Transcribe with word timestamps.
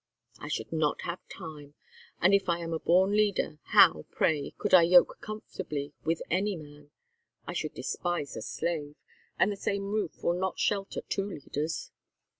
"I 0.39 0.47
should 0.47 0.71
not 0.73 1.03
have 1.03 1.19
time. 1.29 1.75
And 2.21 2.33
if 2.33 2.49
I 2.49 2.57
am 2.57 2.73
a 2.73 2.79
born 2.79 3.11
leader, 3.15 3.59
how, 3.65 4.07
pray, 4.09 4.55
could 4.57 4.73
I 4.73 4.81
yoke 4.81 5.21
comfortably 5.21 5.93
with 6.03 6.23
any 6.31 6.55
man? 6.55 6.89
I 7.45 7.53
should 7.53 7.75
despise 7.75 8.35
a 8.35 8.41
slave, 8.41 8.95
and 9.37 9.51
the 9.51 9.55
same 9.55 9.91
roof 9.91 10.23
will 10.23 10.33
not 10.39 10.57
shelter 10.57 11.01
two 11.01 11.29
leaders." 11.29 11.91